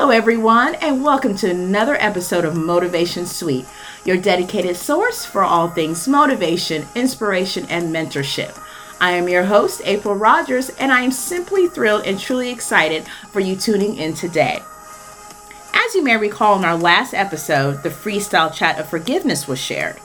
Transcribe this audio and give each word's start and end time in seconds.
Hello, 0.00 0.10
everyone, 0.10 0.76
and 0.76 1.02
welcome 1.02 1.34
to 1.34 1.50
another 1.50 1.96
episode 1.96 2.44
of 2.44 2.54
Motivation 2.54 3.26
Suite, 3.26 3.66
your 4.04 4.16
dedicated 4.16 4.76
source 4.76 5.24
for 5.24 5.42
all 5.42 5.66
things 5.66 6.06
motivation, 6.06 6.86
inspiration, 6.94 7.66
and 7.68 7.92
mentorship. 7.92 8.56
I 9.00 9.10
am 9.10 9.28
your 9.28 9.42
host, 9.42 9.82
April 9.84 10.14
Rogers, 10.14 10.70
and 10.78 10.92
I 10.92 11.00
am 11.00 11.10
simply 11.10 11.66
thrilled 11.66 12.06
and 12.06 12.16
truly 12.16 12.48
excited 12.48 13.08
for 13.32 13.40
you 13.40 13.56
tuning 13.56 13.96
in 13.96 14.14
today. 14.14 14.60
As 15.74 15.94
you 15.96 16.04
may 16.04 16.16
recall 16.16 16.56
in 16.56 16.64
our 16.64 16.76
last 16.76 17.12
episode, 17.12 17.82
the 17.82 17.90
freestyle 17.90 18.54
chat 18.54 18.78
of 18.78 18.88
forgiveness 18.88 19.48
was 19.48 19.58
shared. 19.58 19.96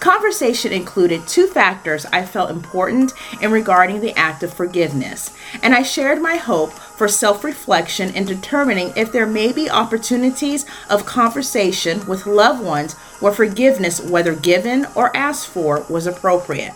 Conversation 0.00 0.72
included 0.72 1.26
two 1.26 1.46
factors 1.46 2.04
I 2.06 2.26
felt 2.26 2.50
important 2.50 3.12
in 3.40 3.50
regarding 3.50 4.00
the 4.00 4.16
act 4.18 4.42
of 4.42 4.52
forgiveness, 4.52 5.34
and 5.62 5.74
I 5.74 5.82
shared 5.82 6.20
my 6.20 6.36
hope 6.36 6.72
for 6.72 7.08
self 7.08 7.42
reflection 7.42 8.14
in 8.14 8.26
determining 8.26 8.92
if 8.96 9.12
there 9.12 9.26
may 9.26 9.52
be 9.52 9.70
opportunities 9.70 10.66
of 10.90 11.06
conversation 11.06 12.06
with 12.06 12.26
loved 12.26 12.62
ones 12.62 12.94
where 13.20 13.32
forgiveness, 13.32 14.00
whether 14.00 14.34
given 14.34 14.86
or 14.94 15.16
asked 15.16 15.46
for, 15.48 15.86
was 15.88 16.06
appropriate. 16.06 16.74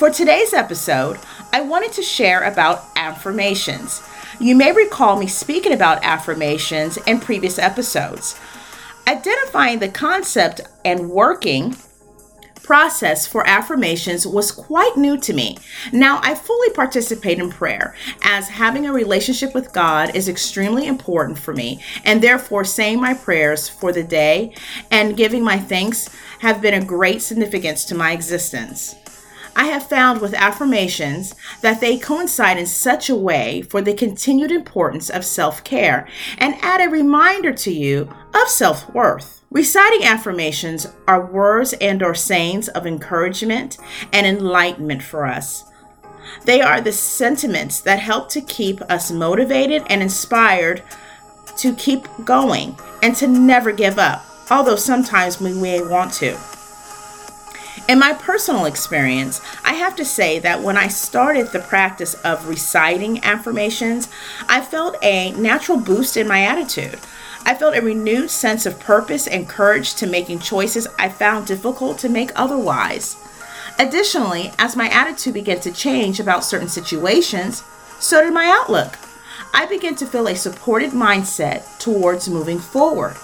For 0.00 0.10
today's 0.10 0.52
episode, 0.52 1.18
I 1.52 1.60
wanted 1.60 1.92
to 1.92 2.02
share 2.02 2.42
about 2.42 2.86
affirmations. 2.96 4.02
You 4.40 4.56
may 4.56 4.72
recall 4.72 5.18
me 5.18 5.26
speaking 5.26 5.72
about 5.72 6.02
affirmations 6.02 6.96
in 6.96 7.20
previous 7.20 7.58
episodes. 7.58 8.40
Identifying 9.06 9.78
the 9.78 9.88
concept 9.90 10.62
and 10.84 11.10
working 11.10 11.76
process 12.70 13.26
for 13.26 13.44
affirmations 13.48 14.24
was 14.24 14.52
quite 14.52 14.96
new 14.96 15.18
to 15.18 15.32
me. 15.32 15.58
Now, 15.92 16.20
I 16.22 16.36
fully 16.36 16.70
participate 16.70 17.40
in 17.40 17.50
prayer, 17.50 17.96
as 18.22 18.46
having 18.46 18.86
a 18.86 18.92
relationship 18.92 19.56
with 19.56 19.72
God 19.72 20.14
is 20.14 20.28
extremely 20.28 20.86
important 20.86 21.36
for 21.36 21.52
me, 21.52 21.82
and 22.04 22.22
therefore 22.22 22.64
saying 22.64 23.00
my 23.00 23.12
prayers 23.12 23.68
for 23.68 23.92
the 23.92 24.04
day 24.04 24.54
and 24.88 25.16
giving 25.16 25.42
my 25.42 25.58
thanks 25.58 26.08
have 26.38 26.62
been 26.62 26.74
a 26.74 26.84
great 26.84 27.22
significance 27.22 27.84
to 27.86 27.96
my 27.96 28.12
existence. 28.12 28.94
I 29.60 29.64
have 29.64 29.86
found 29.86 30.22
with 30.22 30.32
affirmations 30.32 31.34
that 31.60 31.82
they 31.82 31.98
coincide 31.98 32.56
in 32.56 32.64
such 32.64 33.10
a 33.10 33.14
way 33.14 33.60
for 33.60 33.82
the 33.82 33.92
continued 33.92 34.50
importance 34.50 35.10
of 35.10 35.22
self 35.22 35.62
care 35.64 36.08
and 36.38 36.54
add 36.62 36.80
a 36.80 36.88
reminder 36.88 37.52
to 37.52 37.70
you 37.70 38.08
of 38.32 38.48
self 38.48 38.88
worth. 38.94 39.42
Reciting 39.50 40.02
affirmations 40.04 40.86
are 41.06 41.30
words 41.30 41.74
and 41.74 42.02
or 42.02 42.14
sayings 42.14 42.68
of 42.68 42.86
encouragement 42.86 43.76
and 44.14 44.26
enlightenment 44.26 45.02
for 45.02 45.26
us. 45.26 45.64
They 46.46 46.62
are 46.62 46.80
the 46.80 46.92
sentiments 46.92 47.82
that 47.82 48.00
help 48.00 48.30
to 48.30 48.40
keep 48.40 48.80
us 48.90 49.12
motivated 49.12 49.82
and 49.90 50.00
inspired 50.00 50.82
to 51.58 51.74
keep 51.74 52.08
going 52.24 52.78
and 53.02 53.14
to 53.16 53.26
never 53.26 53.72
give 53.72 53.98
up, 53.98 54.24
although 54.50 54.76
sometimes 54.76 55.38
we 55.38 55.52
may 55.52 55.82
want 55.82 56.14
to. 56.14 56.38
In 57.90 57.98
my 57.98 58.12
personal 58.12 58.66
experience, 58.66 59.40
I 59.64 59.72
have 59.72 59.96
to 59.96 60.04
say 60.04 60.38
that 60.38 60.62
when 60.62 60.76
I 60.76 60.86
started 60.86 61.48
the 61.48 61.58
practice 61.58 62.14
of 62.22 62.46
reciting 62.46 63.24
affirmations, 63.24 64.08
I 64.48 64.60
felt 64.60 64.96
a 65.02 65.32
natural 65.32 65.76
boost 65.76 66.16
in 66.16 66.28
my 66.28 66.42
attitude. 66.42 67.00
I 67.44 67.56
felt 67.56 67.76
a 67.76 67.82
renewed 67.82 68.30
sense 68.30 68.64
of 68.64 68.78
purpose 68.78 69.26
and 69.26 69.48
courage 69.48 69.96
to 69.96 70.06
making 70.06 70.38
choices 70.38 70.86
I 71.00 71.08
found 71.08 71.48
difficult 71.48 71.98
to 71.98 72.08
make 72.08 72.30
otherwise. 72.36 73.16
Additionally, 73.76 74.52
as 74.56 74.76
my 74.76 74.88
attitude 74.88 75.34
began 75.34 75.58
to 75.58 75.72
change 75.72 76.20
about 76.20 76.44
certain 76.44 76.68
situations, 76.68 77.64
so 77.98 78.22
did 78.22 78.32
my 78.32 78.46
outlook. 78.46 79.00
I 79.52 79.66
began 79.66 79.96
to 79.96 80.06
feel 80.06 80.28
a 80.28 80.36
supported 80.36 80.92
mindset 80.92 81.64
towards 81.80 82.30
moving 82.30 82.60
forward. 82.60 83.16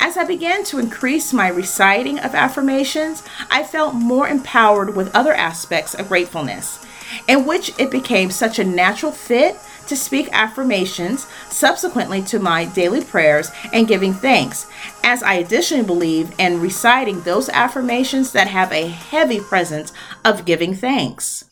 As 0.00 0.16
I 0.18 0.24
began 0.24 0.64
to 0.64 0.78
increase 0.78 1.32
my 1.32 1.48
reciting 1.48 2.18
of 2.18 2.34
affirmations, 2.34 3.22
I 3.50 3.62
felt 3.62 3.94
more 3.94 4.28
empowered 4.28 4.94
with 4.94 5.14
other 5.14 5.32
aspects 5.32 5.94
of 5.94 6.08
gratefulness, 6.08 6.84
in 7.26 7.46
which 7.46 7.72
it 7.78 7.90
became 7.90 8.30
such 8.30 8.58
a 8.58 8.64
natural 8.64 9.12
fit 9.12 9.56
to 9.86 9.96
speak 9.96 10.28
affirmations 10.32 11.26
subsequently 11.48 12.20
to 12.22 12.38
my 12.38 12.66
daily 12.66 13.02
prayers 13.02 13.50
and 13.72 13.88
giving 13.88 14.12
thanks, 14.12 14.66
as 15.02 15.22
I 15.22 15.34
additionally 15.34 15.84
believe 15.84 16.38
in 16.38 16.60
reciting 16.60 17.22
those 17.22 17.48
affirmations 17.48 18.32
that 18.32 18.48
have 18.48 18.70
a 18.72 18.88
heavy 18.88 19.40
presence 19.40 19.92
of 20.24 20.44
giving 20.44 20.74
thanks. 20.74 21.47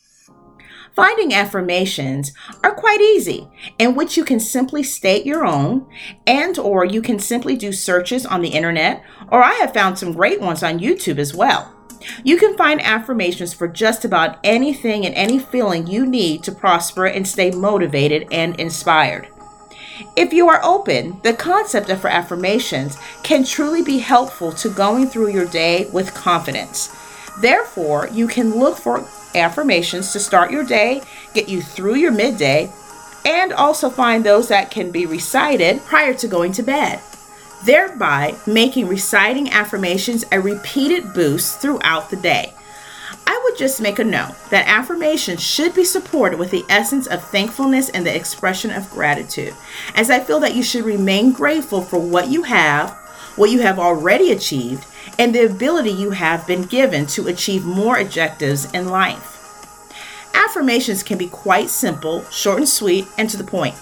Finding 0.97 1.31
affirmations 1.31 2.33
are 2.63 2.73
quite 2.73 3.01
easy, 3.01 3.47
in 3.77 3.93
which 3.93 4.17
you 4.17 4.25
can 4.25 4.39
simply 4.39 4.81
state 4.81 5.27
your 5.27 5.45
own 5.45 5.85
and 6.25 6.57
or 6.57 6.85
you 6.85 7.03
can 7.03 7.19
simply 7.19 7.55
do 7.55 7.71
searches 7.71 8.25
on 8.25 8.41
the 8.41 8.49
internet, 8.49 9.03
or 9.29 9.43
I 9.43 9.53
have 9.61 9.75
found 9.75 9.99
some 9.99 10.13
great 10.13 10.41
ones 10.41 10.63
on 10.63 10.79
YouTube 10.79 11.19
as 11.19 11.35
well. 11.35 11.71
You 12.23 12.37
can 12.37 12.57
find 12.57 12.81
affirmations 12.81 13.53
for 13.53 13.67
just 13.67 14.05
about 14.05 14.39
anything 14.43 15.05
and 15.05 15.13
any 15.13 15.37
feeling 15.37 15.85
you 15.85 16.03
need 16.03 16.41
to 16.45 16.51
prosper 16.51 17.05
and 17.05 17.27
stay 17.27 17.51
motivated 17.51 18.27
and 18.31 18.59
inspired. 18.59 19.27
If 20.15 20.33
you 20.33 20.49
are 20.49 20.63
open, 20.63 21.19
the 21.21 21.33
concept 21.33 21.91
of 21.91 22.03
affirmations 22.05 22.97
can 23.21 23.45
truly 23.45 23.83
be 23.83 23.99
helpful 23.99 24.51
to 24.53 24.69
going 24.69 25.05
through 25.05 25.29
your 25.29 25.47
day 25.47 25.87
with 25.93 26.15
confidence. 26.15 26.89
Therefore, 27.39 28.09
you 28.11 28.27
can 28.27 28.57
look 28.57 28.79
for 28.79 29.07
affirmations 29.39 30.11
to 30.13 30.19
start 30.19 30.51
your 30.51 30.63
day, 30.63 31.01
get 31.33 31.49
you 31.49 31.61
through 31.61 31.95
your 31.95 32.11
midday, 32.11 32.71
and 33.25 33.51
also 33.53 33.89
find 33.89 34.23
those 34.23 34.47
that 34.47 34.71
can 34.71 34.91
be 34.91 35.05
recited 35.05 35.83
prior 35.85 36.13
to 36.13 36.27
going 36.27 36.51
to 36.53 36.63
bed, 36.63 37.01
thereby 37.65 38.35
making 38.45 38.87
reciting 38.87 39.49
affirmations 39.49 40.23
a 40.31 40.39
repeated 40.39 41.13
boost 41.13 41.59
throughout 41.59 42.09
the 42.09 42.15
day. 42.15 42.53
I 43.25 43.41
would 43.43 43.57
just 43.57 43.81
make 43.81 43.99
a 43.99 44.03
note 44.05 44.35
that 44.51 44.67
affirmations 44.67 45.43
should 45.43 45.75
be 45.75 45.83
supported 45.83 46.39
with 46.39 46.51
the 46.51 46.63
essence 46.69 47.07
of 47.07 47.21
thankfulness 47.23 47.89
and 47.89 48.05
the 48.05 48.15
expression 48.15 48.71
of 48.71 48.89
gratitude, 48.89 49.53
as 49.95 50.09
I 50.09 50.21
feel 50.21 50.39
that 50.39 50.55
you 50.55 50.63
should 50.63 50.85
remain 50.85 51.33
grateful 51.33 51.81
for 51.81 51.99
what 51.99 52.29
you 52.29 52.43
have, 52.43 52.91
what 53.35 53.49
you 53.49 53.61
have 53.61 53.79
already 53.79 54.31
achieved, 54.31 54.85
and 55.19 55.33
the 55.33 55.45
ability 55.45 55.91
you 55.91 56.11
have 56.11 56.47
been 56.47 56.63
given 56.63 57.05
to 57.07 57.27
achieve 57.27 57.65
more 57.65 57.97
objectives 57.97 58.71
in 58.73 58.87
life. 58.87 59.33
Affirmations 60.33 61.03
can 61.03 61.17
be 61.17 61.27
quite 61.27 61.69
simple, 61.69 62.23
short 62.25 62.59
and 62.59 62.69
sweet, 62.69 63.07
and 63.17 63.29
to 63.29 63.37
the 63.37 63.43
point. 63.43 63.75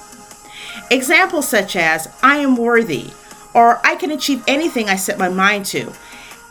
Examples 0.92 1.48
such 1.48 1.76
as 1.76 2.08
I 2.24 2.38
am 2.38 2.56
worthy, 2.56 3.12
or 3.54 3.80
I 3.86 3.96
can 3.96 4.12
achieve 4.12 4.44
anything 4.48 4.90
I 4.90 4.96
set 4.96 5.18
my 5.18 5.30
mind 5.30 5.66
to, 5.68 5.94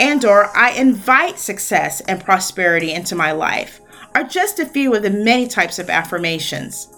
and 0.01 0.25
or 0.25 0.57
I 0.57 0.73
invite 0.73 1.39
success 1.39 2.01
and 2.03 2.25
prosperity 2.25 2.93
into 2.93 3.15
my 3.15 3.33
life 3.33 3.81
are 4.15 4.25
just 4.25 4.61
a 4.61 4.67
few 4.67 4.95
of 4.95 5.03
the 5.03 5.11
many 5.11 5.47
types 5.47 5.79
of 5.79 5.91
affirmations. 5.91 6.94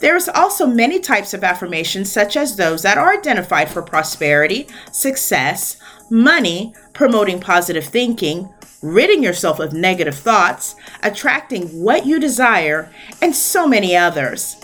There 0.00 0.16
is 0.16 0.28
also 0.28 0.66
many 0.66 0.98
types 1.00 1.32
of 1.32 1.44
affirmations 1.44 2.10
such 2.10 2.36
as 2.36 2.56
those 2.56 2.82
that 2.82 2.98
are 2.98 3.12
identified 3.16 3.70
for 3.70 3.82
prosperity, 3.82 4.68
success, 4.92 5.78
money, 6.10 6.74
promoting 6.92 7.40
positive 7.40 7.84
thinking, 7.84 8.52
ridding 8.82 9.22
yourself 9.22 9.58
of 9.58 9.72
negative 9.72 10.14
thoughts, 10.14 10.76
attracting 11.02 11.68
what 11.82 12.06
you 12.06 12.20
desire, 12.20 12.92
and 13.22 13.34
so 13.34 13.66
many 13.66 13.96
others. 13.96 14.56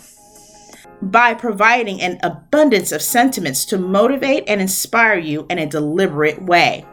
By 1.00 1.34
providing 1.34 2.00
an 2.00 2.18
abundance 2.22 2.92
of 2.92 3.02
sentiments 3.02 3.64
to 3.66 3.78
motivate 3.78 4.44
and 4.46 4.60
inspire 4.60 5.18
you 5.18 5.46
in 5.50 5.58
a 5.58 5.66
deliberate 5.66 6.42
way. 6.42 6.86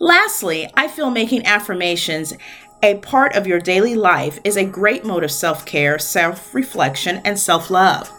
Lastly, 0.00 0.70
I 0.74 0.86
feel 0.86 1.10
making 1.10 1.46
affirmations 1.46 2.34
a 2.82 2.96
part 2.98 3.34
of 3.34 3.46
your 3.46 3.58
daily 3.58 3.94
life 3.94 4.38
is 4.44 4.56
a 4.56 4.64
great 4.64 5.04
mode 5.04 5.24
of 5.24 5.32
self 5.32 5.66
care, 5.66 5.98
self 5.98 6.54
reflection, 6.54 7.20
and 7.24 7.38
self 7.38 7.70
love. 7.70 8.10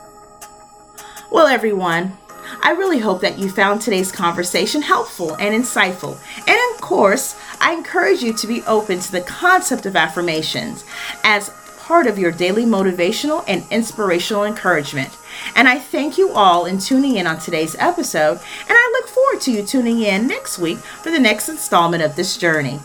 Well, 1.32 1.48
everyone, 1.48 2.18
I 2.62 2.72
really 2.72 3.00
hope 3.00 3.22
that 3.22 3.38
you 3.38 3.50
found 3.50 3.82
today's 3.82 4.12
conversation 4.12 4.82
helpful 4.82 5.36
and 5.36 5.56
insightful. 5.56 6.20
And 6.48 6.76
of 6.76 6.82
course, 6.82 7.40
I 7.62 7.74
encourage 7.74 8.22
you 8.22 8.34
to 8.34 8.48
be 8.48 8.64
open 8.64 9.00
to 9.00 9.12
the 9.12 9.22
concept 9.22 9.86
of 9.86 9.96
affirmations 9.96 10.84
as 11.24 11.52
part 11.78 12.08
of 12.08 12.20
your 12.20 12.32
daily 12.32 12.66
motivational 12.66 13.44
and 13.48 13.64
inspirational 13.72 14.44
encouragement. 14.44 15.16
And 15.56 15.68
I 15.68 15.80
thank 15.80 16.18
you 16.18 16.32
all 16.32 16.66
in 16.66 16.80
tuning 16.80 17.16
in 17.16 17.28
on 17.28 17.40
today's 17.40 17.76
episode, 17.80 18.40
and 18.68 18.78
I 18.78 18.92
look 18.94 19.10
forward 19.10 19.42
to 19.42 19.52
you 19.52 19.64
tuning 19.64 20.02
in 20.02 20.28
next 20.28 20.60
week 20.60 20.78
for 20.78 21.12
the 21.12 21.20
next 21.20 21.50
installment 21.50 22.04
of 22.04 22.16
this 22.16 22.38
journey. 22.38 22.80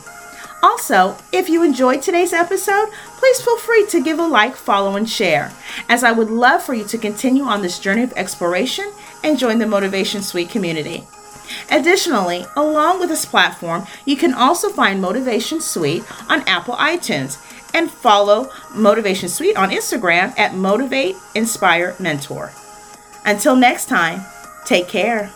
Also, 0.64 1.14
if 1.30 1.50
you 1.50 1.62
enjoyed 1.62 2.00
today's 2.00 2.32
episode, 2.32 2.88
please 3.18 3.38
feel 3.42 3.58
free 3.58 3.84
to 3.84 4.02
give 4.02 4.18
a 4.18 4.26
like, 4.26 4.56
follow, 4.56 4.96
and 4.96 5.06
share, 5.06 5.52
as 5.90 6.02
I 6.02 6.10
would 6.10 6.30
love 6.30 6.62
for 6.62 6.72
you 6.72 6.84
to 6.84 6.96
continue 6.96 7.42
on 7.44 7.60
this 7.60 7.78
journey 7.78 8.02
of 8.02 8.14
exploration 8.14 8.90
and 9.22 9.38
join 9.38 9.58
the 9.58 9.66
Motivation 9.66 10.22
Suite 10.22 10.48
community. 10.48 11.04
Additionally, 11.70 12.46
along 12.56 12.98
with 12.98 13.10
this 13.10 13.26
platform, 13.26 13.86
you 14.06 14.16
can 14.16 14.32
also 14.32 14.70
find 14.70 15.02
Motivation 15.02 15.60
Suite 15.60 16.02
on 16.30 16.40
Apple 16.48 16.76
iTunes 16.76 17.36
and 17.74 17.90
follow 17.90 18.50
Motivation 18.74 19.28
Suite 19.28 19.58
on 19.58 19.68
Instagram 19.68 20.32
at 20.38 20.54
Motivate 20.54 21.14
Inspire 21.34 21.94
Mentor. 22.00 22.52
Until 23.26 23.54
next 23.54 23.90
time, 23.90 24.24
take 24.64 24.88
care. 24.88 25.30